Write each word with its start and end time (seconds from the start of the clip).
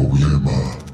problema. 0.00 0.89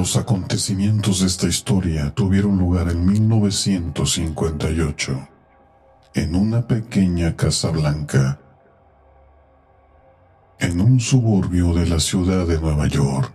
Los 0.00 0.16
acontecimientos 0.16 1.20
de 1.20 1.26
esta 1.26 1.46
historia 1.46 2.10
tuvieron 2.14 2.56
lugar 2.56 2.88
en 2.88 3.04
1958, 3.04 5.28
en 6.14 6.34
una 6.34 6.66
pequeña 6.66 7.36
casa 7.36 7.68
blanca, 7.68 8.40
en 10.58 10.80
un 10.80 11.00
suburbio 11.00 11.74
de 11.74 11.86
la 11.86 12.00
ciudad 12.00 12.46
de 12.46 12.58
Nueva 12.58 12.88
York. 12.88 13.30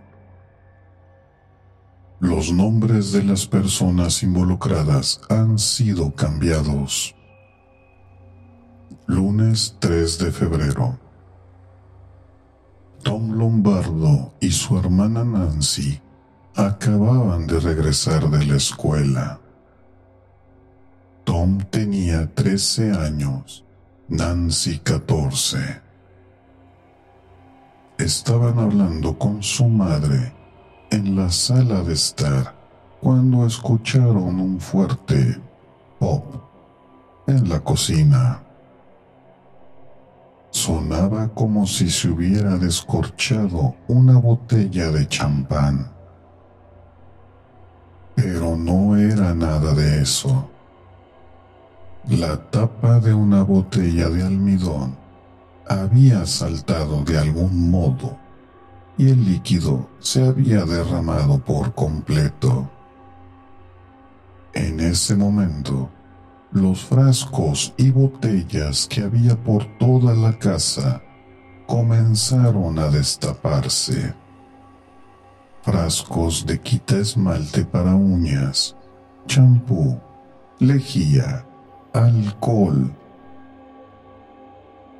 Los 2.20 2.52
nombres 2.52 3.12
de 3.12 3.24
las 3.24 3.46
personas 3.46 4.24
involucradas 4.24 5.22
han 5.30 5.60
sido 5.60 6.16
cambiados. 6.16 7.14
Lunes 9.06 9.76
3 9.78 10.18
de 10.18 10.32
febrero. 10.32 10.98
Tom 13.04 13.34
Lombardo 13.34 14.34
y 14.40 14.50
su 14.50 14.80
hermana 14.80 15.24
Nancy 15.24 16.02
acababan 16.56 17.48
de 17.48 17.60
regresar 17.60 18.30
de 18.30 18.46
la 18.46 18.56
escuela. 18.56 19.40
Tom 21.26 21.60
tenía 21.70 22.34
13 22.34 22.92
años, 22.94 23.66
Nancy 24.08 24.80
14. 24.80 25.82
Estaban 27.98 28.60
hablando 28.60 29.18
con 29.18 29.44
su 29.44 29.68
madre 29.68 30.34
en 30.92 31.16
la 31.16 31.30
sala 31.30 31.82
de 31.82 31.94
estar 31.94 32.56
cuando 33.02 33.46
escucharon 33.46 34.40
un 34.40 34.60
fuerte 34.60 35.40
pop 36.00 36.26
en 37.28 37.50
la 37.50 37.60
cocina. 37.60 38.42
Sonaba 40.52 41.28
como 41.30 41.68
si 41.68 41.90
se 41.90 42.10
hubiera 42.10 42.58
descorchado 42.58 43.76
una 43.88 44.18
botella 44.18 44.90
de 44.92 45.06
champán. 45.08 45.95
Pero 48.16 48.56
no 48.56 48.96
era 48.96 49.34
nada 49.34 49.74
de 49.74 50.02
eso. 50.02 50.50
La 52.08 52.38
tapa 52.50 53.00
de 53.00 53.14
una 53.14 53.44
botella 53.44 54.10
de 54.10 54.24
almidón 54.24 54.96
había 55.68 56.26
saltado 56.26 57.04
de 57.04 57.18
algún 57.18 57.70
modo 57.72 58.18
y 58.98 59.10
el 59.10 59.26
líquido 59.26 59.90
se 60.00 60.26
había 60.26 60.64
derramado 60.66 61.40
por 61.40 61.74
completo. 61.74 62.70
En 64.54 64.80
ese 64.80 65.16
momento, 65.16 65.90
los 66.52 66.86
frascos 66.86 67.74
y 67.76 67.90
botellas 67.90 68.88
que 68.88 69.02
había 69.02 69.36
por 69.36 69.66
toda 69.78 70.14
la 70.14 70.38
casa 70.40 71.02
comenzaron 71.66 72.80
a 72.80 72.88
destaparse 72.88 74.14
frascos 75.66 76.46
de 76.46 76.60
quita 76.60 76.98
esmalte 76.98 77.66
para 77.66 77.96
uñas, 77.96 78.76
champú, 79.26 80.00
lejía, 80.60 81.44
alcohol, 81.92 82.94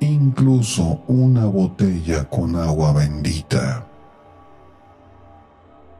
incluso 0.00 1.00
una 1.06 1.46
botella 1.46 2.24
con 2.24 2.56
agua 2.56 2.92
bendita. 2.92 3.86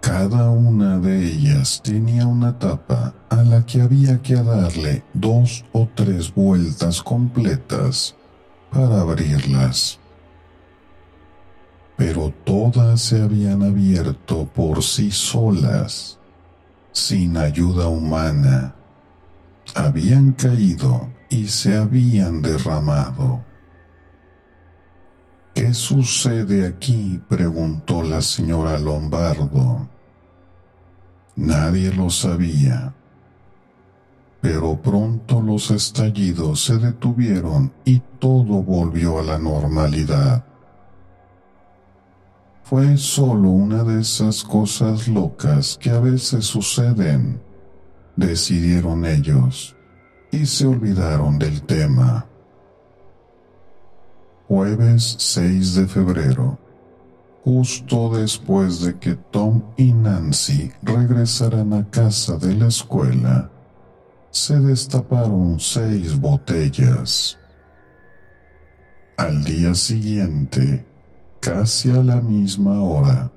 Cada 0.00 0.50
una 0.50 0.98
de 0.98 1.25
ellas 1.25 1.81
tenía 1.84 2.27
una 2.27 2.59
tapa 2.59 3.15
a 3.28 3.43
la 3.44 3.65
que 3.65 3.83
había 3.83 4.21
que 4.21 4.34
darle 4.34 5.04
dos 5.15 5.65
o 5.72 5.87
tres 5.94 6.34
vueltas 6.34 7.00
completas 7.04 8.16
para 8.72 9.03
abrirlas 9.03 10.00
pero 11.96 12.32
todas 12.44 13.00
se 13.00 13.22
habían 13.22 13.62
abierto 13.62 14.46
por 14.54 14.82
sí 14.82 15.10
solas, 15.10 16.18
sin 16.92 17.36
ayuda 17.36 17.88
humana. 17.88 18.74
Habían 19.74 20.32
caído 20.32 21.08
y 21.30 21.46
se 21.48 21.76
habían 21.76 22.42
derramado. 22.42 23.44
¿Qué 25.54 25.72
sucede 25.72 26.66
aquí? 26.66 27.20
preguntó 27.28 28.02
la 28.02 28.20
señora 28.20 28.78
Lombardo. 28.78 29.88
Nadie 31.34 31.92
lo 31.94 32.10
sabía. 32.10 32.94
Pero 34.42 34.80
pronto 34.80 35.40
los 35.40 35.70
estallidos 35.70 36.62
se 36.62 36.76
detuvieron 36.76 37.72
y 37.86 38.00
todo 38.18 38.62
volvió 38.62 39.18
a 39.18 39.22
la 39.22 39.38
normalidad. 39.38 40.44
Fue 42.69 42.97
solo 42.97 43.50
una 43.50 43.84
de 43.84 44.00
esas 44.00 44.43
cosas 44.43 45.06
locas 45.06 45.78
que 45.81 45.91
a 45.91 46.00
veces 46.00 46.47
suceden, 46.47 47.41
decidieron 48.16 49.06
ellos, 49.06 49.77
y 50.32 50.47
se 50.47 50.66
olvidaron 50.66 51.38
del 51.38 51.62
tema. 51.62 52.27
Jueves 54.49 55.15
6 55.16 55.75
de 55.77 55.87
febrero, 55.87 56.59
justo 57.44 58.10
después 58.10 58.81
de 58.81 58.98
que 58.98 59.15
Tom 59.15 59.62
y 59.77 59.93
Nancy 59.93 60.72
regresaran 60.83 61.72
a 61.72 61.88
casa 61.88 62.37
de 62.37 62.53
la 62.56 62.66
escuela, 62.66 63.48
se 64.33 64.59
destaparon 64.59 65.60
seis 65.60 66.19
botellas. 66.19 67.38
Al 69.16 69.44
día 69.44 69.72
siguiente, 69.72 70.84
Casi 71.46 71.92
a 71.92 72.02
la 72.02 72.20
misma 72.20 72.82
hora, 72.82 73.30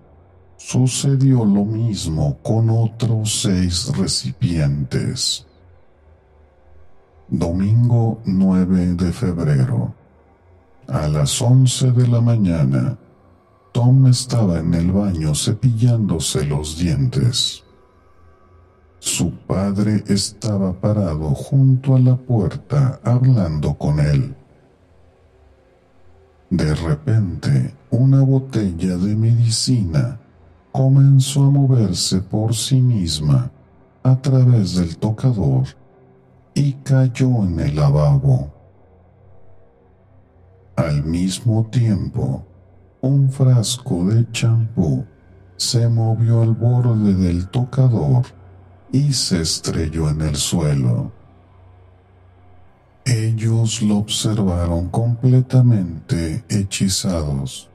sucedió 0.57 1.45
lo 1.45 1.63
mismo 1.63 2.39
con 2.41 2.71
otros 2.71 3.43
seis 3.43 3.95
recipientes. 3.95 5.45
Domingo 7.27 8.19
9 8.25 8.95
de 8.95 9.11
febrero. 9.13 9.93
A 10.87 11.07
las 11.07 11.39
11 11.39 11.91
de 11.91 12.07
la 12.07 12.19
mañana, 12.19 12.97
Tom 13.73 14.07
estaba 14.07 14.57
en 14.57 14.73
el 14.73 14.91
baño 14.91 15.35
cepillándose 15.35 16.45
los 16.45 16.79
dientes. 16.79 17.63
Su 18.97 19.33
padre 19.45 20.03
estaba 20.07 20.73
parado 20.73 21.29
junto 21.35 21.95
a 21.95 21.99
la 21.99 22.15
puerta 22.15 22.99
hablando 23.03 23.75
con 23.75 23.99
él. 23.99 24.35
De 26.49 26.73
repente, 26.73 27.75
una 27.91 28.23
botella 28.23 28.97
de 28.97 29.15
medicina 29.15 30.19
comenzó 30.71 31.43
a 31.43 31.51
moverse 31.51 32.21
por 32.21 32.55
sí 32.55 32.81
misma 32.81 33.51
a 34.01 34.15
través 34.19 34.75
del 34.75 34.97
tocador 34.97 35.67
y 36.55 36.73
cayó 36.73 37.43
en 37.43 37.59
el 37.59 37.75
lavabo. 37.75 38.51
Al 40.75 41.03
mismo 41.03 41.67
tiempo, 41.67 42.43
un 43.01 43.29
frasco 43.29 44.05
de 44.05 44.25
champú 44.31 45.05
se 45.55 45.87
movió 45.87 46.41
al 46.41 46.53
borde 46.53 47.13
del 47.13 47.47
tocador 47.49 48.23
y 48.91 49.13
se 49.13 49.41
estrelló 49.41 50.09
en 50.09 50.21
el 50.21 50.35
suelo. 50.35 51.18
Ellos 53.09 53.81
lo 53.81 53.97
observaron 53.97 54.89
completamente 54.89 56.43
hechizados. 56.47 57.67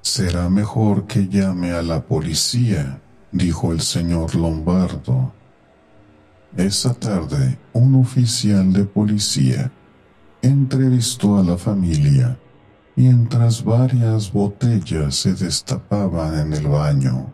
Será 0.00 0.48
mejor 0.48 1.06
que 1.06 1.28
llame 1.28 1.70
a 1.70 1.80
la 1.80 2.02
policía, 2.02 3.00
dijo 3.30 3.70
el 3.70 3.80
señor 3.80 4.34
Lombardo. 4.34 5.32
Esa 6.56 6.92
tarde, 6.94 7.56
un 7.72 7.94
oficial 7.94 8.72
de 8.72 8.84
policía 8.84 9.70
entrevistó 10.42 11.38
a 11.38 11.44
la 11.44 11.56
familia 11.56 12.36
mientras 12.96 13.62
varias 13.62 14.32
botellas 14.32 15.14
se 15.14 15.34
destapaban 15.34 16.36
en 16.36 16.52
el 16.52 16.66
baño. 16.66 17.32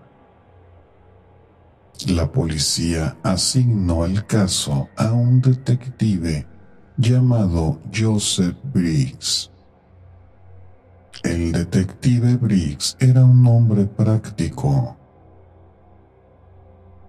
La 2.07 2.31
policía 2.31 3.17
asignó 3.25 4.05
el 4.05 4.25
caso 4.25 4.89
a 4.97 5.13
un 5.13 5.41
detective 5.41 6.47
llamado 6.97 7.81
Joseph 7.93 8.57
Briggs. 8.73 9.51
El 11.25 11.51
detective 11.51 12.37
Briggs 12.37 12.97
era 13.01 13.25
un 13.25 13.45
hombre 13.49 13.85
práctico. 13.85 14.97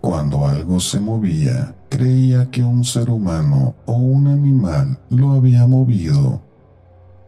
Cuando 0.01 0.47
algo 0.47 0.79
se 0.79 0.99
movía, 0.99 1.75
creía 1.89 2.49
que 2.49 2.63
un 2.63 2.83
ser 2.83 3.11
humano 3.11 3.75
o 3.85 3.93
un 3.93 4.27
animal 4.27 4.99
lo 5.11 5.33
había 5.33 5.67
movido 5.67 6.41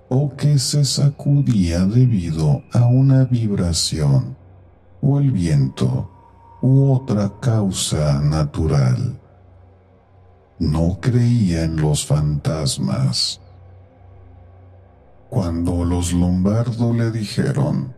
o 0.10 0.36
que 0.36 0.58
se 0.58 0.84
sacudía 0.84 1.86
debido 1.86 2.64
a 2.74 2.88
una 2.88 3.24
vibración 3.26 4.36
o 5.00 5.20
el 5.20 5.32
viento 5.32 6.11
u 6.62 6.94
otra 6.94 7.32
causa 7.40 8.22
natural. 8.22 9.20
No 10.60 11.00
creía 11.02 11.64
en 11.64 11.82
los 11.82 12.06
fantasmas. 12.06 13.42
Cuando 15.30 15.84
los 15.86 16.14
Lombardo 16.14 16.94
le 16.94 17.10
dijeron 17.10 17.96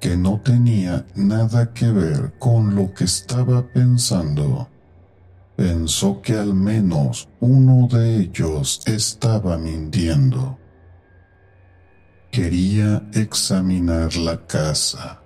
que 0.00 0.16
no 0.16 0.40
tenía 0.40 1.04
nada 1.14 1.72
que 1.74 1.90
ver 1.90 2.34
con 2.38 2.74
lo 2.74 2.94
que 2.94 3.04
estaba 3.04 3.66
pensando, 3.66 4.68
pensó 5.56 6.22
que 6.22 6.34
al 6.38 6.54
menos 6.54 7.28
uno 7.40 7.88
de 7.88 8.20
ellos 8.20 8.80
estaba 8.86 9.58
mintiendo. 9.58 10.56
Quería 12.30 13.02
examinar 13.12 14.14
la 14.16 14.46
casa. 14.46 15.20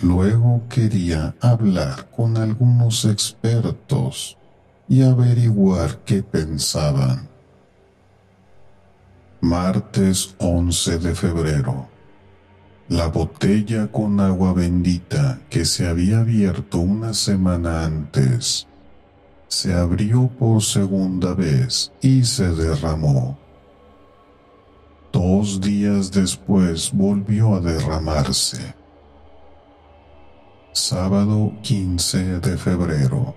Luego 0.00 0.62
quería 0.68 1.34
hablar 1.40 2.08
con 2.10 2.36
algunos 2.36 3.04
expertos 3.04 4.36
y 4.88 5.02
averiguar 5.02 5.98
qué 6.04 6.22
pensaban. 6.22 7.28
Martes 9.40 10.34
11 10.38 10.98
de 10.98 11.14
febrero. 11.14 11.88
La 12.88 13.08
botella 13.08 13.90
con 13.90 14.20
agua 14.20 14.52
bendita 14.52 15.40
que 15.50 15.64
se 15.64 15.86
había 15.86 16.20
abierto 16.20 16.78
una 16.78 17.12
semana 17.12 17.84
antes 17.84 18.66
se 19.48 19.74
abrió 19.74 20.28
por 20.28 20.62
segunda 20.62 21.34
vez 21.34 21.90
y 22.00 22.22
se 22.24 22.48
derramó. 22.48 23.38
Dos 25.12 25.60
días 25.60 26.12
después 26.12 26.92
volvió 26.92 27.56
a 27.56 27.60
derramarse. 27.60 28.74
Sábado 30.72 31.52
15 31.62 32.40
de 32.40 32.56
febrero. 32.56 33.34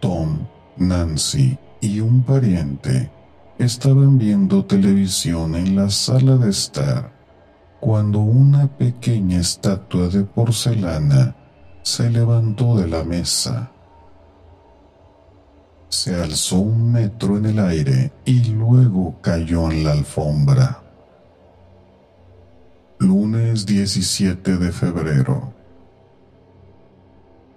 Tom, 0.00 0.46
Nancy 0.76 1.58
y 1.80 2.00
un 2.00 2.22
pariente 2.22 3.10
estaban 3.58 4.18
viendo 4.18 4.64
televisión 4.64 5.54
en 5.54 5.76
la 5.76 5.90
sala 5.90 6.36
de 6.36 6.50
estar 6.50 7.12
cuando 7.80 8.20
una 8.20 8.68
pequeña 8.68 9.40
estatua 9.40 10.08
de 10.08 10.22
porcelana 10.22 11.36
se 11.82 12.10
levantó 12.10 12.76
de 12.76 12.88
la 12.88 13.04
mesa. 13.04 13.70
Se 15.88 16.14
alzó 16.14 16.58
un 16.58 16.92
metro 16.92 17.36
en 17.36 17.46
el 17.46 17.58
aire 17.58 18.12
y 18.24 18.44
luego 18.44 19.16
cayó 19.20 19.70
en 19.70 19.84
la 19.84 19.92
alfombra. 19.92 20.85
Lunes 22.98 23.66
17 23.66 24.56
de 24.56 24.72
febrero. 24.72 25.52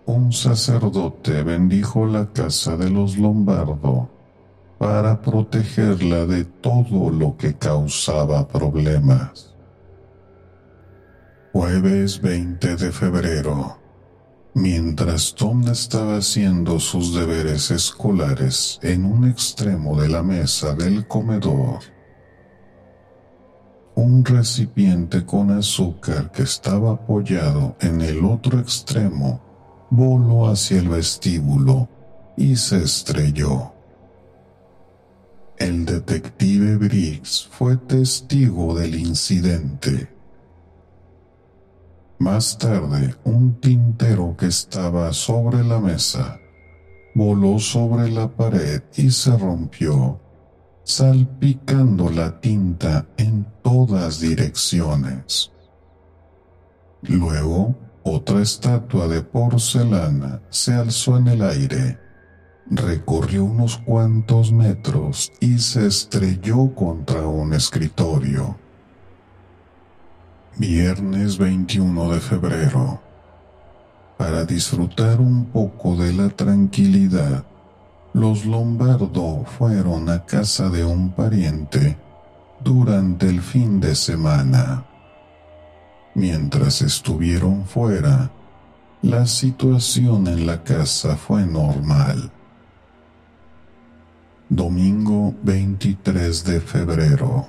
Un 0.05 0.33
sacerdote 0.33 1.43
bendijo 1.43 2.05
la 2.05 2.25
casa 2.33 2.75
de 2.75 2.89
los 2.89 3.17
Lombardo 3.17 4.09
para 4.77 5.21
protegerla 5.21 6.25
de 6.25 6.43
todo 6.43 7.09
lo 7.09 7.37
que 7.37 7.53
causaba 7.53 8.49
problemas. 8.49 9.55
Jueves 11.53 12.19
20 12.21 12.75
de 12.75 12.91
febrero. 12.91 13.77
Mientras 14.55 15.33
Tom 15.35 15.65
estaba 15.69 16.17
haciendo 16.17 16.81
sus 16.81 17.15
deberes 17.15 17.71
escolares 17.71 18.77
en 18.81 19.05
un 19.05 19.29
extremo 19.29 20.01
de 20.01 20.09
la 20.09 20.21
mesa 20.21 20.73
del 20.73 21.07
comedor, 21.07 21.79
un 23.99 24.23
recipiente 24.23 25.25
con 25.25 25.51
azúcar 25.51 26.31
que 26.31 26.43
estaba 26.43 26.91
apoyado 26.91 27.75
en 27.81 27.99
el 28.01 28.23
otro 28.23 28.57
extremo 28.57 29.41
voló 29.89 30.47
hacia 30.47 30.79
el 30.79 30.87
vestíbulo 30.87 31.89
y 32.37 32.55
se 32.55 32.77
estrelló. 32.77 33.73
El 35.57 35.85
detective 35.85 36.77
Briggs 36.77 37.49
fue 37.51 37.75
testigo 37.75 38.73
del 38.73 38.95
incidente. 38.95 40.07
Más 42.19 42.57
tarde, 42.57 43.15
un 43.25 43.59
tintero 43.59 44.35
que 44.37 44.47
estaba 44.47 45.11
sobre 45.11 45.61
la 45.65 45.79
mesa 45.79 46.39
voló 47.15 47.59
sobre 47.59 48.09
la 48.09 48.29
pared 48.29 48.81
y 48.95 49.11
se 49.11 49.35
rompió, 49.37 50.21
salpicando 50.89 52.09
la 52.09 52.39
tinta 52.39 53.05
en 53.17 53.45
todas 53.61 54.19
direcciones. 54.19 55.51
Luego, 57.03 57.75
otra 58.03 58.41
estatua 58.41 59.07
de 59.07 59.21
porcelana 59.21 60.41
se 60.49 60.73
alzó 60.73 61.17
en 61.17 61.27
el 61.27 61.43
aire 61.43 61.99
recorrió 62.71 63.45
unos 63.45 63.77
cuantos 63.77 64.51
metros 64.51 65.31
y 65.39 65.57
se 65.57 65.87
estrelló 65.87 66.73
contra 66.75 67.21
un 67.27 67.53
escritorio. 67.53 68.57
Viernes 70.57 71.37
21 71.37 72.11
de 72.11 72.19
febrero. 72.19 73.01
Para 74.17 74.43
disfrutar 74.45 75.19
un 75.21 75.45
poco 75.45 75.95
de 75.95 76.13
la 76.13 76.29
tranquilidad, 76.29 77.45
los 78.13 78.45
Lombardo 78.45 79.45
fueron 79.45 80.09
a 80.09 80.25
casa 80.25 80.69
de 80.69 80.83
un 80.83 81.11
pariente 81.11 81.97
durante 82.63 83.27
el 83.27 83.41
fin 83.41 83.79
de 83.79 83.95
semana. 83.95 84.85
Mientras 86.15 86.81
estuvieron 86.81 87.65
fuera, 87.65 88.31
la 89.01 89.25
situación 89.27 90.27
en 90.27 90.45
la 90.45 90.63
casa 90.63 91.15
fue 91.15 91.45
normal. 91.45 92.31
Domingo 94.49 95.35
23 95.43 96.43
de 96.43 96.59
febrero. 96.59 97.47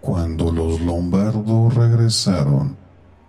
Cuando 0.00 0.50
los 0.50 0.80
lombardos 0.80 1.74
regresaron, 1.74 2.76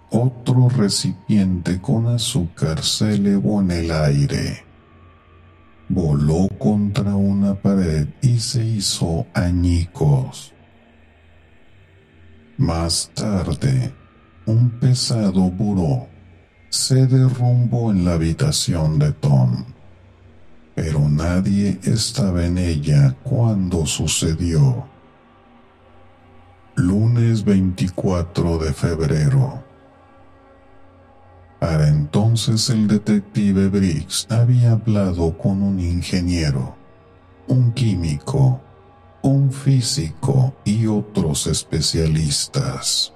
otro 0.09 0.69
recipiente 0.69 1.81
con 1.81 2.07
azúcar 2.07 2.81
se 2.81 3.15
elevó 3.15 3.61
en 3.61 3.71
el 3.71 3.91
aire. 3.91 4.72
Voló 5.89 6.47
contra 6.57 7.15
una 7.15 7.55
pared 7.55 8.07
y 8.21 8.39
se 8.39 8.65
hizo 8.65 9.27
añicos. 9.33 10.53
Más 12.57 13.11
tarde, 13.13 13.93
un 14.45 14.69
pesado 14.79 15.49
buró 15.49 16.07
se 16.69 17.05
derrumbó 17.05 17.91
en 17.91 18.03
la 18.03 18.13
habitación 18.13 18.97
de 18.97 19.11
Tom 19.11 19.63
pero 20.75 21.07
nadie 21.07 21.79
estaba 21.83 22.45
en 22.45 22.57
ella 22.57 23.15
cuando 23.23 23.85
sucedió. 23.85 24.87
Lunes 26.75 27.43
24 27.43 28.57
de 28.57 28.73
febrero. 28.73 29.62
Para 31.63 31.87
entonces 31.87 32.69
el 32.71 32.89
detective 32.89 33.69
Briggs 33.69 34.27
había 34.29 34.73
hablado 34.73 35.37
con 35.37 35.63
un 35.63 35.79
ingeniero, 35.79 36.75
un 37.47 37.71
químico, 37.71 38.59
un 39.21 39.49
físico 39.49 40.53
y 40.65 40.87
otros 40.87 41.47
especialistas. 41.47 43.13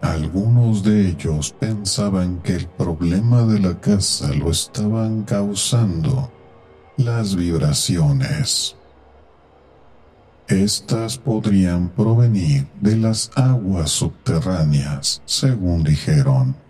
Algunos 0.00 0.84
de 0.84 1.08
ellos 1.08 1.52
pensaban 1.58 2.38
que 2.38 2.54
el 2.54 2.68
problema 2.68 3.42
de 3.46 3.58
la 3.58 3.80
casa 3.80 4.32
lo 4.32 4.52
estaban 4.52 5.24
causando 5.24 6.30
las 6.98 7.34
vibraciones. 7.34 8.76
Estas 10.46 11.18
podrían 11.18 11.88
provenir 11.88 12.68
de 12.80 12.94
las 12.94 13.32
aguas 13.34 13.90
subterráneas, 13.90 15.20
según 15.24 15.82
dijeron, 15.82 16.61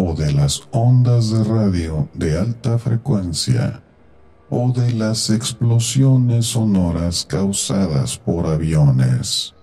o 0.00 0.14
de 0.14 0.32
las 0.32 0.62
ondas 0.70 1.30
de 1.30 1.42
radio 1.42 2.08
de 2.14 2.38
alta 2.38 2.78
frecuencia 2.78 3.82
o 4.48 4.70
de 4.70 4.92
las 4.92 5.28
explosiones 5.28 6.46
sonoras 6.46 7.26
causadas 7.28 8.16
por 8.16 8.46
aviones. 8.46 9.54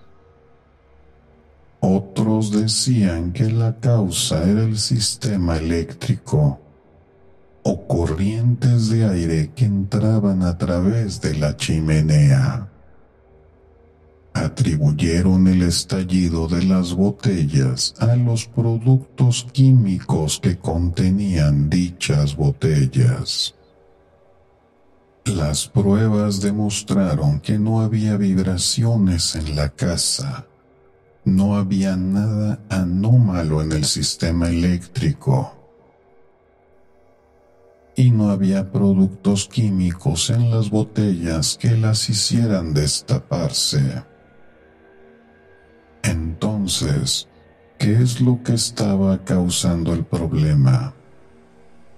Otros 1.80 2.52
decían 2.52 3.32
que 3.32 3.50
la 3.50 3.80
causa 3.80 4.44
era 4.44 4.64
el 4.64 4.78
sistema 4.78 5.56
eléctrico 5.56 6.60
o 7.64 7.88
corrientes 7.88 8.90
de 8.90 9.06
aire 9.06 9.52
que 9.56 9.64
entraban 9.64 10.44
a 10.44 10.58
través 10.58 11.22
de 11.22 11.36
la 11.36 11.56
chimenea. 11.56 12.75
Atribuyeron 14.36 15.48
el 15.48 15.62
estallido 15.62 16.50
de 16.50 16.62
las 16.66 16.94
botellas 16.94 17.96
a 18.00 18.18
los 18.18 18.46
productos 18.46 19.48
químicos 19.54 20.42
que 20.42 20.58
contenían 20.58 21.70
dichas 21.70 22.36
botellas. 22.36 23.56
Las 25.24 25.68
pruebas 25.70 26.42
demostraron 26.42 27.40
que 27.40 27.58
no 27.58 27.80
había 27.80 28.18
vibraciones 28.18 29.36
en 29.38 29.56
la 29.56 29.70
casa. 29.70 30.46
No 31.24 31.56
había 31.56 31.96
nada 31.96 32.60
anómalo 32.70 33.62
en 33.62 33.72
el 33.72 33.86
sistema 33.86 34.50
eléctrico 34.50 35.54
y 37.96 38.12
no 38.12 38.32
había 38.32 38.70
productos 38.70 39.48
químicos 39.48 40.30
en 40.30 40.52
las 40.52 40.70
botellas 40.70 41.58
que 41.58 41.72
las 41.72 42.10
hicieran 42.10 42.74
destaparse. 42.74 44.04
Entonces, 46.06 47.28
¿qué 47.80 47.96
es 47.96 48.22
lo 48.22 48.44
que 48.44 48.54
estaba 48.54 49.24
causando 49.24 49.92
el 49.94 50.06
problema? 50.06 50.94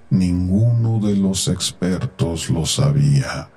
Ninguno 0.09 1.05
de 1.05 1.17
los 1.17 1.49
expertos 1.49 2.49
lo 2.49 2.65
sabía. 2.65 3.49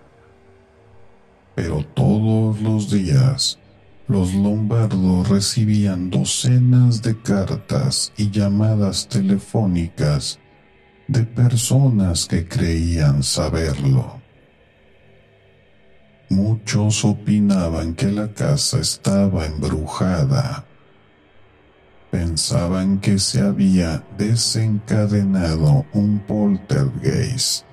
Pero 1.55 1.85
todos 1.95 2.61
los 2.61 2.91
días, 2.91 3.61
los 4.09 4.35
lombardos 4.35 5.29
recibían 5.29 6.11
docenas 6.11 7.01
de 7.01 7.17
cartas 7.23 8.13
y 8.17 8.31
llamadas 8.31 9.07
telefónicas 9.09 10.41
de 11.07 11.23
personas 11.23 12.27
que 12.27 12.49
creían 12.49 13.23
saberlo. 13.23 14.20
Muchos 16.31 17.05
opinaban 17.05 17.95
que 17.95 18.07
la 18.07 18.33
casa 18.33 18.79
estaba 18.79 19.47
embrujada. 19.47 20.65
Pensaban 22.13 23.01
que 23.01 23.19
se 23.19 23.41
había 23.41 24.05
desencadenado 24.17 25.87
un 25.93 26.21
poltergeist, 26.21 27.65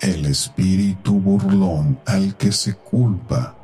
el 0.00 0.26
espíritu 0.26 1.18
burlón 1.18 1.98
al 2.06 2.36
que 2.36 2.52
se 2.52 2.74
culpa 2.74 3.56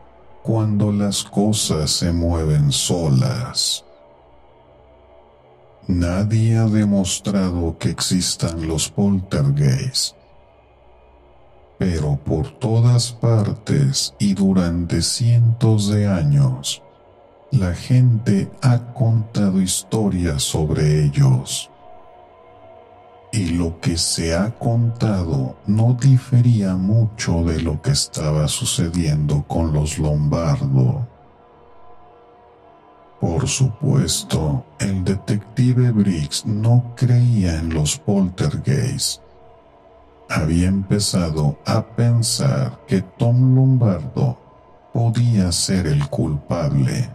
cuando 0.42 0.90
las 0.90 1.22
cosas 1.22 1.88
se 1.88 2.10
mueven 2.10 2.72
solas. 2.72 3.84
Nadie 5.86 6.56
ha 6.56 6.66
demostrado 6.66 7.78
que 7.78 7.90
existan 7.90 8.66
los 8.66 8.90
poltergeists, 8.90 10.17
pero 11.78 12.16
por 12.16 12.50
todas 12.58 13.12
partes 13.12 14.14
y 14.18 14.34
durante 14.34 15.00
cientos 15.00 15.88
de 15.88 16.08
años, 16.08 16.82
la 17.52 17.72
gente 17.72 18.50
ha 18.60 18.92
contado 18.92 19.62
historias 19.62 20.42
sobre 20.42 21.04
ellos. 21.04 21.70
Y 23.32 23.50
lo 23.50 23.78
que 23.80 23.96
se 23.96 24.34
ha 24.34 24.50
contado 24.58 25.56
no 25.66 25.96
difería 26.00 26.74
mucho 26.76 27.44
de 27.44 27.60
lo 27.60 27.80
que 27.80 27.92
estaba 27.92 28.48
sucediendo 28.48 29.44
con 29.46 29.72
los 29.72 29.98
Lombardo. 29.98 31.06
Por 33.20 33.48
supuesto, 33.48 34.64
el 34.78 35.04
detective 35.04 35.90
Briggs 35.90 36.46
no 36.46 36.94
creía 36.96 37.56
en 37.56 37.74
los 37.74 37.98
poltergeists. 37.98 39.20
Había 40.30 40.68
empezado 40.68 41.58
a 41.64 41.82
pensar 41.82 42.80
que 42.86 43.00
Tom 43.00 43.54
Lombardo 43.54 44.38
podía 44.92 45.50
ser 45.52 45.86
el 45.86 46.06
culpable. 46.08 47.08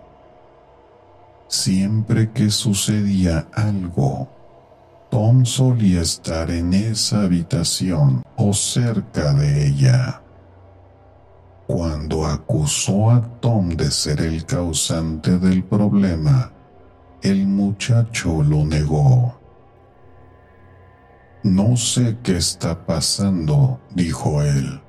Siempre 1.47 2.31
que 2.31 2.49
sucedía 2.49 3.47
algo, 3.53 4.27
Tom 5.11 5.45
solía 5.45 6.01
estar 6.01 6.49
en 6.49 6.73
esa 6.73 7.21
habitación 7.21 8.23
o 8.35 8.51
cerca 8.51 9.33
de 9.35 9.67
ella. 9.67 10.21
Cuando 11.67 12.25
acusó 12.25 13.11
a 13.11 13.21
Tom 13.39 13.69
de 13.69 13.91
ser 13.91 14.21
el 14.21 14.43
causante 14.45 15.37
del 15.37 15.63
problema, 15.63 16.51
el 17.21 17.45
muchacho 17.45 18.41
lo 18.41 18.65
negó. 18.65 19.42
No 21.43 21.75
sé 21.75 22.17
qué 22.23 22.37
está 22.37 22.85
pasando, 22.85 23.81
dijo 23.93 24.41
él. 24.41 24.81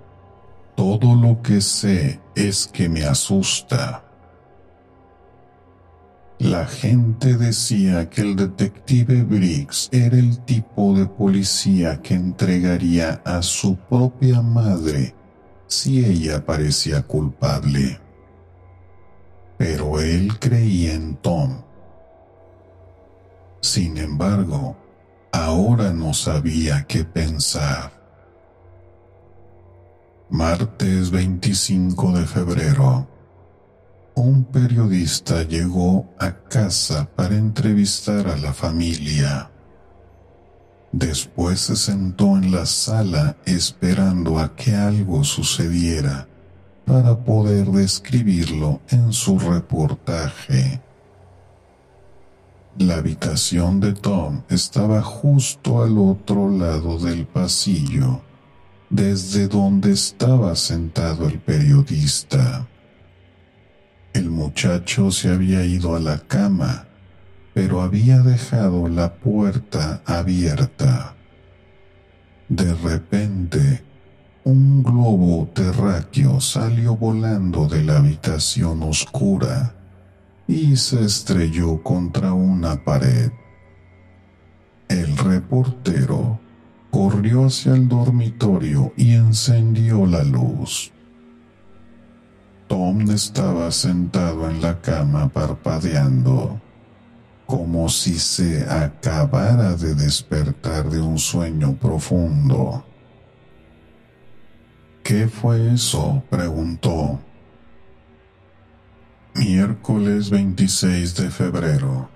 Todo 0.76 1.16
lo 1.16 1.42
que 1.42 1.61
sé 1.61 2.20
es 2.37 2.68
que 2.68 2.88
me 2.88 3.04
asusta. 3.04 4.04
La 6.38 6.64
gente 6.66 7.37
decía 7.37 8.08
que 8.08 8.20
el 8.20 8.37
detective 8.37 9.25
Briggs 9.25 9.88
era 9.90 10.16
el 10.16 10.38
tipo 10.44 10.94
de 10.94 11.06
policía 11.06 12.00
que 12.02 12.14
entregaría 12.14 13.20
a 13.25 13.42
su 13.42 13.76
propia 13.76 14.40
madre 14.40 15.14
si 15.66 16.04
ella 16.04 16.44
parecía 16.44 17.02
culpable. 17.02 17.99
Pero 19.58 20.00
él 20.00 20.38
creía 20.38 20.94
en 20.94 21.16
Tom. 21.16 21.62
Sin 23.61 23.96
embargo, 23.96 24.76
ahora 25.34 25.92
no 25.92 26.14
sabía 26.14 26.84
qué 26.86 27.04
pensar. 27.04 27.92
Martes 30.30 31.10
25 31.10 32.12
de 32.12 32.26
febrero. 32.26 33.08
Un 34.14 34.44
periodista 34.44 35.42
llegó 35.42 36.08
a 36.20 36.32
casa 36.32 37.08
para 37.16 37.34
entrevistar 37.36 38.28
a 38.28 38.36
la 38.36 38.52
familia. 38.52 39.50
Después 40.92 41.60
se 41.60 41.74
sentó 41.74 42.36
en 42.36 42.52
la 42.52 42.64
sala 42.66 43.36
esperando 43.44 44.38
a 44.38 44.54
que 44.54 44.76
algo 44.76 45.24
sucediera 45.24 46.28
para 46.84 47.18
poder 47.24 47.66
describirlo 47.66 48.80
en 48.88 49.12
su 49.12 49.38
reportaje. 49.40 50.80
La 52.78 52.97
habitación 52.97 53.81
de 53.81 53.93
Tom 53.93 54.43
estaba 54.49 55.02
justo 55.02 55.83
al 55.83 55.97
otro 55.99 56.50
lado 56.50 56.99
del 56.99 57.26
pasillo, 57.26 58.23
desde 58.90 59.49
donde 59.49 59.93
estaba 59.93 60.57
sentado 60.57 61.28
el 61.28 61.38
periodista. 61.40 62.69
El 64.12 64.31
muchacho 64.31 65.11
se 65.11 65.31
había 65.31 65.64
ido 65.64 65.95
a 65.95 66.00
la 66.00 66.19
cama 66.19 66.88
pero 67.54 67.83
había 67.83 68.19
dejado 68.19 68.88
la 68.88 69.14
puerta 69.14 70.02
abierta. 70.04 71.14
De 72.49 72.75
repente, 72.75 73.85
un 74.43 74.83
globo 74.83 75.49
terráqueo 75.54 76.40
salió 76.40 76.97
volando 76.97 77.69
de 77.69 77.85
la 77.85 77.99
habitación 77.99 78.83
oscura 78.83 79.73
y 80.46 80.76
se 80.76 81.04
estrelló 81.04 81.82
contra 81.82 82.32
una 82.32 82.84
pared. 82.84 83.30
El 84.88 85.16
reportero 85.16 86.40
corrió 86.90 87.46
hacia 87.46 87.74
el 87.74 87.88
dormitorio 87.88 88.92
y 88.96 89.14
encendió 89.14 90.06
la 90.06 90.22
luz. 90.22 90.92
Tom 92.68 93.10
estaba 93.10 93.70
sentado 93.70 94.48
en 94.48 94.60
la 94.62 94.80
cama 94.80 95.28
parpadeando 95.28 96.60
como 97.46 97.88
si 97.88 98.18
se 98.18 98.64
acabara 98.68 99.74
de 99.74 99.94
despertar 99.94 100.88
de 100.88 101.00
un 101.00 101.18
sueño 101.18 101.74
profundo. 101.74 102.84
¿Qué 105.02 105.28
fue 105.28 105.74
eso? 105.74 106.22
preguntó. 106.30 106.93
Miércoles 109.46 110.30
26 110.30 111.16
de 111.16 111.28
febrero. 111.30 112.08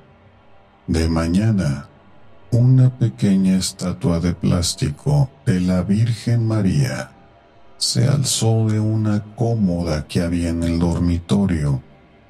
De 0.86 1.10
mañana, 1.10 1.86
una 2.52 2.88
pequeña 2.88 3.58
estatua 3.58 4.18
de 4.18 4.32
plástico 4.32 5.28
de 5.44 5.60
la 5.60 5.82
Virgen 5.82 6.46
María 6.46 7.10
se 7.76 8.08
alzó 8.08 8.66
de 8.68 8.80
una 8.80 9.22
cómoda 9.36 10.06
que 10.06 10.22
había 10.22 10.48
en 10.48 10.62
el 10.62 10.78
dormitorio 10.78 11.82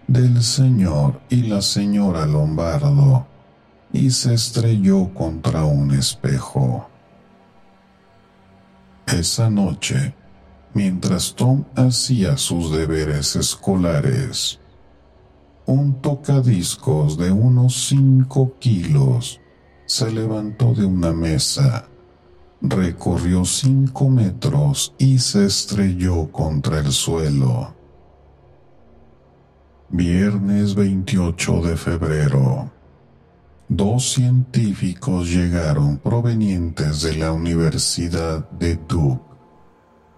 del 0.09 0.43
señor 0.43 1.21
y 1.29 1.43
la 1.43 1.63
señora 1.63 2.27
Lombardo 2.27 3.29
y 3.93 4.11
se 4.11 4.35
estrelló 4.35 5.15
contra 5.15 5.63
un 5.63 5.95
espejo. 5.95 6.91
Esa 9.07 9.49
noche, 9.49 10.13
mientras 10.75 11.37
Tom 11.37 11.67
hacía 11.77 12.37
sus 12.37 12.73
deberes 12.73 13.37
escolares. 13.37 14.58
Un 15.69 16.01
tocadiscos 16.01 17.19
de 17.19 17.31
unos 17.31 17.89
cinco 17.89 18.55
kilos 18.59 19.39
se 19.85 20.11
levantó 20.11 20.73
de 20.73 20.87
una 20.87 21.13
mesa, 21.13 21.85
recorrió 22.63 23.45
cinco 23.45 24.09
metros 24.09 24.95
y 24.97 25.19
se 25.19 25.45
estrelló 25.45 26.33
contra 26.33 26.79
el 26.79 26.91
suelo. 26.91 27.75
Viernes 29.91 30.75
28 30.75 31.61
de 31.61 31.77
febrero. 31.77 32.71
Dos 33.69 34.11
científicos 34.15 35.29
llegaron 35.29 35.99
provenientes 35.99 37.03
de 37.03 37.17
la 37.17 37.33
Universidad 37.33 38.49
de 38.53 38.77
Duke, 38.89 39.23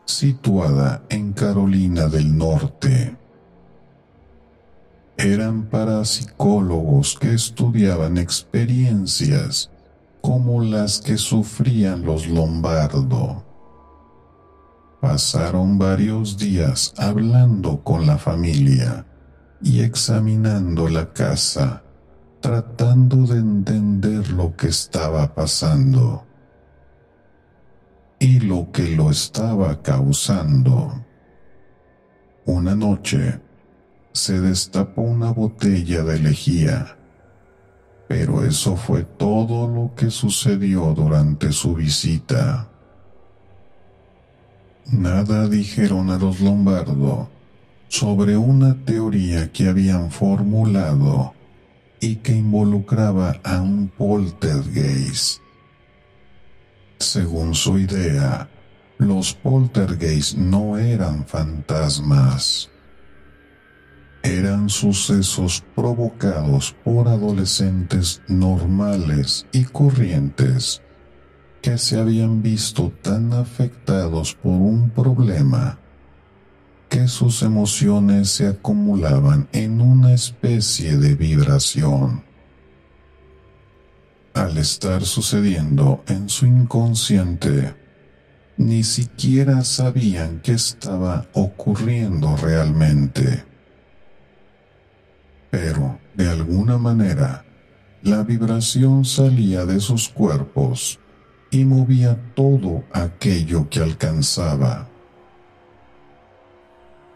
situada 0.04 1.02
en 1.08 1.32
Carolina 1.32 2.06
del 2.06 2.38
Norte. 2.38 3.19
Eran 5.22 5.64
parapsicólogos 5.64 7.18
que 7.20 7.34
estudiaban 7.34 8.16
experiencias 8.16 9.70
como 10.22 10.62
las 10.62 10.98
que 10.98 11.18
sufrían 11.18 12.06
los 12.06 12.26
Lombardo. 12.26 13.44
Pasaron 15.02 15.78
varios 15.78 16.38
días 16.38 16.94
hablando 16.96 17.84
con 17.84 18.06
la 18.06 18.16
familia 18.16 19.04
y 19.60 19.82
examinando 19.82 20.88
la 20.88 21.12
casa, 21.12 21.82
tratando 22.40 23.26
de 23.26 23.40
entender 23.40 24.30
lo 24.30 24.56
que 24.56 24.68
estaba 24.68 25.34
pasando 25.34 26.26
y 28.18 28.40
lo 28.40 28.72
que 28.72 28.96
lo 28.96 29.10
estaba 29.10 29.82
causando. 29.82 31.04
Una 32.46 32.74
noche 32.74 33.49
se 34.12 34.40
destapó 34.40 35.02
una 35.02 35.32
botella 35.32 36.02
de 36.02 36.18
lejía, 36.18 36.96
pero 38.08 38.44
eso 38.44 38.76
fue 38.76 39.04
todo 39.04 39.68
lo 39.68 39.94
que 39.94 40.10
sucedió 40.10 40.94
durante 40.94 41.52
su 41.52 41.74
visita. 41.74 42.68
Nada 44.86 45.48
dijeron 45.48 46.10
a 46.10 46.18
los 46.18 46.40
Lombardo 46.40 47.28
sobre 47.88 48.36
una 48.36 48.84
teoría 48.84 49.52
que 49.52 49.68
habían 49.68 50.10
formulado 50.10 51.34
y 52.00 52.16
que 52.16 52.32
involucraba 52.32 53.36
a 53.44 53.60
un 53.60 53.88
poltergeist. 53.88 55.40
Según 56.98 57.54
su 57.54 57.78
idea, 57.78 58.48
los 58.98 59.34
poltergeists 59.34 60.36
no 60.36 60.76
eran 60.76 61.24
fantasmas. 61.26 62.70
Eran 64.22 64.68
sucesos 64.68 65.64
provocados 65.74 66.76
por 66.84 67.08
adolescentes 67.08 68.20
normales 68.28 69.46
y 69.52 69.64
corrientes 69.64 70.82
que 71.62 71.78
se 71.78 71.98
habían 71.98 72.42
visto 72.42 72.92
tan 73.02 73.32
afectados 73.32 74.34
por 74.34 74.52
un 74.52 74.90
problema 74.90 75.78
que 76.90 77.06
sus 77.06 77.42
emociones 77.42 78.28
se 78.30 78.48
acumulaban 78.48 79.48
en 79.52 79.80
una 79.80 80.12
especie 80.12 80.96
de 80.96 81.14
vibración. 81.14 82.24
Al 84.34 84.58
estar 84.58 85.04
sucediendo 85.04 86.02
en 86.08 86.28
su 86.28 86.46
inconsciente, 86.46 87.74
ni 88.56 88.82
siquiera 88.84 89.64
sabían 89.64 90.40
qué 90.40 90.52
estaba 90.52 91.26
ocurriendo 91.32 92.36
realmente. 92.36 93.49
Pero, 95.50 95.98
de 96.14 96.28
alguna 96.28 96.78
manera, 96.78 97.44
la 98.02 98.22
vibración 98.22 99.04
salía 99.04 99.64
de 99.66 99.80
sus 99.80 100.08
cuerpos 100.08 100.98
y 101.50 101.64
movía 101.64 102.18
todo 102.34 102.84
aquello 102.92 103.68
que 103.68 103.80
alcanzaba 103.80 104.90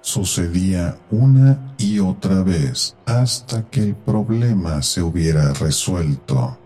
sucedía 0.05 0.99
una 1.11 1.75
y 1.79 1.99
otra 1.99 2.43
vez 2.43 2.95
hasta 3.07 3.63
que 3.71 3.81
el 3.81 3.95
problema 3.97 4.83
se 4.83 5.01
hubiera 5.03 5.55
resuelto. 5.55 6.59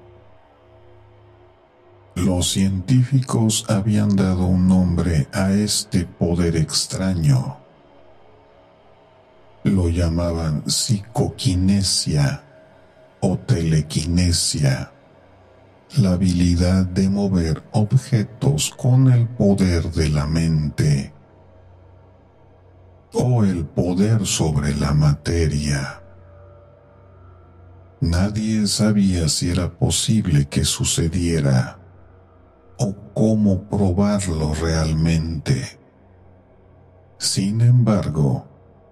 Los 2.16 2.50
científicos 2.50 3.64
habían 3.68 4.16
dado 4.16 4.44
un 4.44 4.66
nombre 4.66 5.28
a 5.32 5.52
este 5.52 6.04
poder 6.04 6.56
extraño. 6.56 7.58
Lo 9.64 9.88
llamaban 9.88 10.62
psicoquinesia 10.68 12.44
o 13.20 13.38
telequinesia, 13.38 14.92
la 15.96 16.12
habilidad 16.12 16.86
de 16.86 17.08
mover 17.08 17.62
objetos 17.72 18.70
con 18.76 19.10
el 19.12 19.28
poder 19.28 19.90
de 19.90 20.08
la 20.10 20.26
mente 20.26 21.12
o 23.12 23.44
el 23.44 23.66
poder 23.66 24.26
sobre 24.26 24.74
la 24.74 24.92
materia. 24.92 26.02
Nadie 28.00 28.66
sabía 28.68 29.28
si 29.28 29.50
era 29.50 29.70
posible 29.76 30.46
que 30.46 30.64
sucediera 30.64 31.78
o 32.78 32.94
cómo 33.12 33.68
probarlo 33.68 34.54
realmente. 34.54 35.80
Sin 37.18 37.60
embargo, 37.60 38.46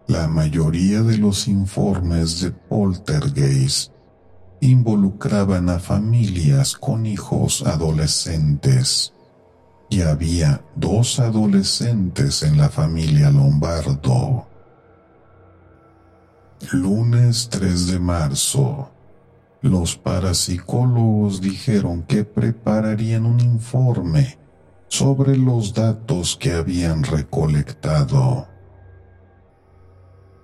la 0.06 0.28
mayoría 0.28 1.02
de 1.02 1.18
los 1.18 1.48
informes 1.48 2.40
de 2.40 2.50
poltergeist 2.52 3.92
involucraban 4.60 5.68
a 5.68 5.78
familias 5.78 6.76
con 6.76 7.06
hijos 7.06 7.64
adolescentes 7.66 9.12
y 9.90 10.02
había 10.02 10.64
dos 10.74 11.20
adolescentes 11.20 12.42
en 12.42 12.56
la 12.56 12.68
familia 12.68 13.30
Lombardo. 13.30 14.46
Lunes 16.72 17.48
3 17.50 17.86
de 17.88 17.98
marzo. 17.98 18.90
Los 19.60 19.96
parapsicólogos 19.96 21.40
dijeron 21.40 22.02
que 22.02 22.24
prepararían 22.24 23.26
un 23.26 23.40
informe 23.40 24.38
sobre 24.88 25.36
los 25.36 25.74
datos 25.74 26.36
que 26.36 26.52
habían 26.52 27.02
recolectado. 27.02 28.48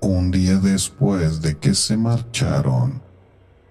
Un 0.03 0.31
día 0.31 0.57
después 0.57 1.41
de 1.41 1.57
que 1.57 1.75
se 1.75 1.97
marcharon, 1.97 3.01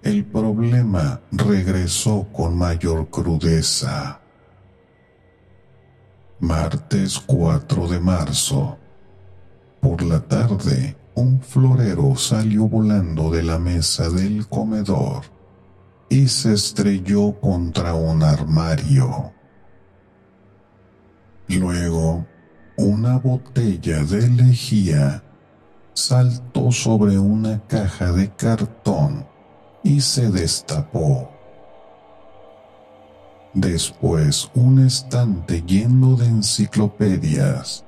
el 0.02 0.24
problema 0.24 1.20
regresó 1.30 2.26
con 2.32 2.58
mayor 2.58 3.08
crudeza 3.08 4.18
martes 6.42 7.20
4 7.20 7.86
de 7.86 8.00
marzo. 8.00 8.76
Por 9.80 10.02
la 10.02 10.18
tarde, 10.18 10.96
un 11.14 11.40
florero 11.40 12.16
salió 12.16 12.66
volando 12.66 13.30
de 13.30 13.44
la 13.44 13.60
mesa 13.60 14.10
del 14.10 14.48
comedor 14.48 15.22
y 16.08 16.26
se 16.26 16.54
estrelló 16.54 17.38
contra 17.40 17.94
un 17.94 18.24
armario. 18.24 19.32
Luego, 21.46 22.26
una 22.76 23.18
botella 23.18 24.02
de 24.02 24.28
lejía 24.28 25.22
saltó 25.94 26.72
sobre 26.72 27.18
una 27.18 27.60
caja 27.66 28.12
de 28.12 28.30
cartón 28.30 29.26
y 29.82 30.00
se 30.00 30.30
destapó. 30.30 31.30
Después, 33.54 34.50
un 34.54 34.78
estante 34.84 35.62
lleno 35.62 36.16
de 36.16 36.26
enciclopedias 36.26 37.84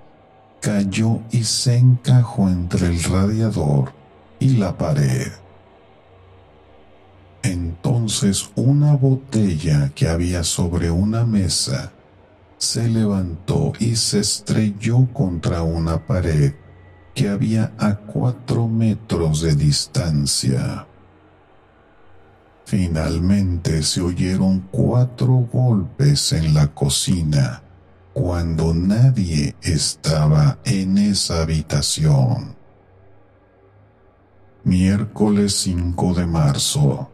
cayó 0.61 1.21
y 1.31 1.45
se 1.45 1.77
encajó 1.77 2.49
entre 2.49 2.89
el 2.89 3.03
radiador 3.03 3.93
y 4.39 4.57
la 4.57 4.77
pared. 4.77 5.33
Entonces 7.43 8.51
una 8.55 8.95
botella 8.95 9.91
que 9.95 10.09
había 10.09 10.45
sobre 10.45 10.91
una 10.91 11.25
mesa 11.27 11.93
se 12.57 12.89
levantó 12.89 13.73
y 13.79 13.97
se 13.97 14.21
estrelló 14.21 15.07
contra 15.13 15.63
una 15.63 16.07
pared 16.07 16.55
que 17.15 17.29
había 17.29 17.73
a 17.79 17.95
cuatro 17.97 18.69
metros 18.69 19.41
de 19.41 19.55
distancia. 19.55 20.87
Finalmente 22.67 23.83
se 23.83 24.01
oyeron 24.01 24.69
cuatro 24.71 25.47
golpes 25.53 26.33
en 26.33 26.55
la 26.55 26.69
cocina 26.69 27.63
cuando 28.13 28.73
nadie 28.73 29.55
estaba 29.63 30.59
en 30.65 30.99
esa 30.99 31.43
habitación. 31.43 32.57
Miércoles 34.65 35.57
5 35.57 36.15
de 36.15 36.27
marzo. 36.27 37.11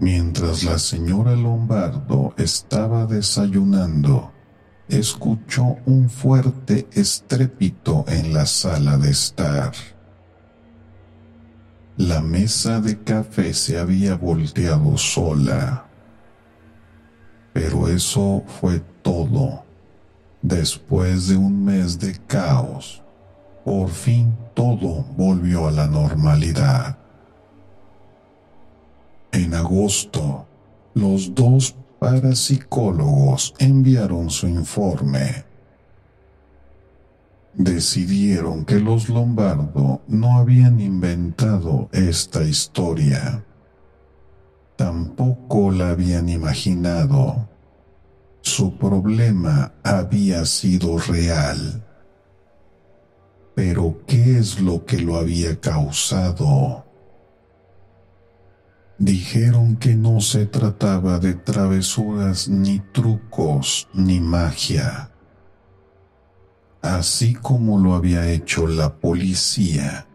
Mientras 0.00 0.64
la 0.64 0.78
señora 0.78 1.36
Lombardo 1.36 2.34
estaba 2.36 3.06
desayunando, 3.06 4.32
escuchó 4.88 5.76
un 5.86 6.08
fuerte 6.08 6.88
estrépito 6.92 8.04
en 8.08 8.32
la 8.32 8.46
sala 8.46 8.96
de 8.96 9.10
estar. 9.10 9.72
La 11.96 12.20
mesa 12.20 12.80
de 12.80 13.02
café 13.02 13.52
se 13.52 13.78
había 13.78 14.14
volteado 14.14 14.96
sola. 14.96 15.86
Pero 17.52 17.88
eso 17.88 18.44
fue 18.60 18.80
todo. 19.02 19.64
Después 20.40 21.26
de 21.28 21.36
un 21.36 21.64
mes 21.64 21.98
de 21.98 22.16
caos, 22.28 23.02
por 23.64 23.88
fin 23.88 24.36
todo 24.54 25.04
volvió 25.16 25.66
a 25.66 25.72
la 25.72 25.88
normalidad. 25.88 26.96
En 29.32 29.52
agosto, 29.54 30.46
los 30.94 31.34
dos 31.34 31.74
parapsicólogos 31.98 33.54
enviaron 33.58 34.30
su 34.30 34.46
informe. 34.48 35.44
Decidieron 37.54 38.64
que 38.64 38.78
los 38.78 39.08
Lombardo 39.08 40.00
no 40.06 40.38
habían 40.38 40.80
inventado 40.80 41.88
esta 41.92 42.44
historia. 42.44 43.44
Tampoco 44.76 45.72
la 45.72 45.90
habían 45.90 46.28
imaginado. 46.28 47.48
Su 48.42 48.78
problema 48.78 49.72
había 49.82 50.44
sido 50.44 50.98
real. 50.98 51.84
Pero 53.56 54.02
¿qué 54.06 54.38
es 54.38 54.60
lo 54.60 54.84
que 54.84 54.98
lo 54.98 55.16
había 55.16 55.58
causado? 55.58 56.87
Dijeron 58.98 59.76
que 59.76 59.94
no 59.94 60.20
se 60.20 60.46
trataba 60.46 61.20
de 61.20 61.34
travesuras 61.34 62.48
ni 62.48 62.80
trucos 62.80 63.88
ni 63.94 64.18
magia. 64.18 65.12
Así 66.82 67.34
como 67.34 67.78
lo 67.78 67.94
había 67.94 68.28
hecho 68.28 68.66
la 68.66 68.96
policía, 68.96 70.08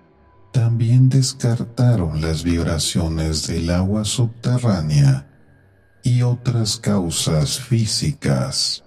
también 0.52 1.08
descartaron 1.08 2.22
las 2.22 2.43
vibraciones 2.43 3.48
del 3.48 3.69
agua 3.69 4.04
subterránea 4.04 5.30
y 6.04 6.22
otras 6.22 6.76
causas 6.78 7.60
físicas. 7.60 8.84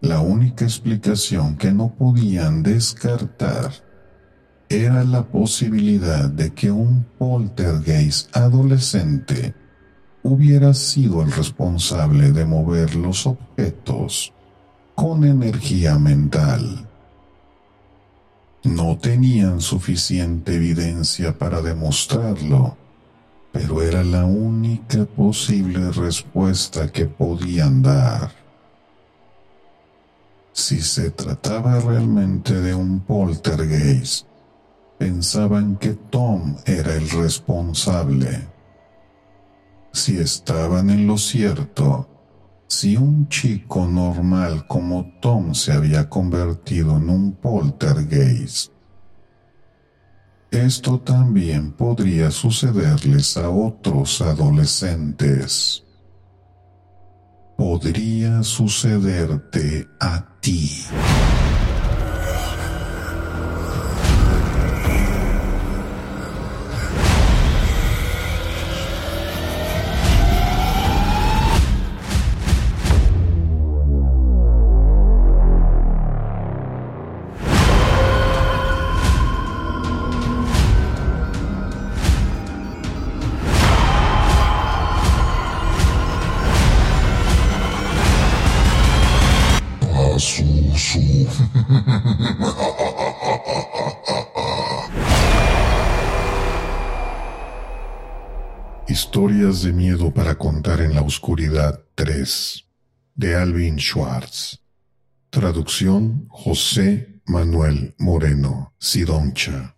La 0.00 0.20
única 0.20 0.64
explicación 0.64 1.56
que 1.56 1.72
no 1.72 1.94
podían 1.94 2.62
descartar 2.62 3.87
era 4.68 5.02
la 5.04 5.22
posibilidad 5.22 6.28
de 6.28 6.52
que 6.52 6.70
un 6.70 7.06
poltergeist 7.18 8.36
adolescente 8.36 9.54
hubiera 10.22 10.74
sido 10.74 11.22
el 11.22 11.32
responsable 11.32 12.32
de 12.32 12.44
mover 12.44 12.94
los 12.94 13.26
objetos 13.26 14.32
con 14.94 15.24
energía 15.24 15.98
mental. 15.98 16.86
No 18.64 18.98
tenían 18.98 19.62
suficiente 19.62 20.56
evidencia 20.56 21.38
para 21.38 21.62
demostrarlo, 21.62 22.76
pero 23.52 23.80
era 23.80 24.04
la 24.04 24.26
única 24.26 25.06
posible 25.06 25.90
respuesta 25.92 26.92
que 26.92 27.06
podían 27.06 27.80
dar. 27.80 28.32
Si 30.52 30.82
se 30.82 31.10
trataba 31.10 31.78
realmente 31.80 32.52
de 32.52 32.74
un 32.74 33.00
poltergeist, 33.00 34.26
pensaban 34.98 35.76
que 35.76 35.94
Tom 35.94 36.56
era 36.66 36.94
el 36.94 37.08
responsable. 37.10 38.48
Si 39.92 40.18
estaban 40.18 40.90
en 40.90 41.06
lo 41.06 41.16
cierto, 41.16 42.08
si 42.66 42.96
un 42.96 43.28
chico 43.28 43.86
normal 43.86 44.66
como 44.66 45.12
Tom 45.20 45.54
se 45.54 45.72
había 45.72 46.08
convertido 46.08 46.96
en 46.96 47.08
un 47.08 47.32
poltergeist, 47.32 48.72
esto 50.50 51.00
también 51.00 51.72
podría 51.72 52.30
sucederles 52.30 53.36
a 53.36 53.50
otros 53.50 54.20
adolescentes. 54.22 55.84
Podría 57.56 58.42
sucederte 58.42 59.86
a 60.00 60.24
ti. 60.40 60.70
Historias 99.18 99.62
de 99.64 99.72
miedo 99.72 100.14
para 100.14 100.38
contar 100.38 100.80
en 100.80 100.94
la 100.94 101.02
oscuridad 101.02 101.82
3 101.96 102.64
de 103.16 103.34
Alvin 103.34 103.76
Schwartz. 103.76 104.60
Traducción 105.28 106.28
José 106.28 107.20
Manuel 107.26 107.96
Moreno 107.98 108.74
Sidoncha. 108.78 109.74